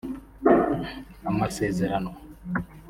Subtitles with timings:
[1.29, 2.11] amasezerano